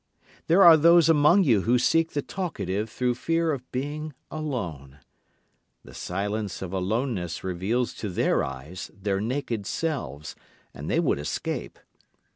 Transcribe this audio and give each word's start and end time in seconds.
There 0.47 0.63
are 0.63 0.77
those 0.77 1.09
among 1.09 1.43
you 1.43 1.61
who 1.61 1.77
seek 1.77 2.13
the 2.13 2.23
talkative 2.23 2.89
through 2.89 3.13
fear 3.13 3.51
of 3.51 3.71
being 3.71 4.13
alone. 4.31 4.97
The 5.83 5.93
silence 5.93 6.63
of 6.63 6.73
aloneness 6.73 7.43
reveals 7.43 7.93
to 8.01 8.09
their 8.09 8.43
eyes 8.43 8.89
their 8.99 9.21
naked 9.21 9.67
selves 9.67 10.35
and 10.73 10.89
they 10.89 10.99
would 10.99 11.19
escape. 11.19 11.77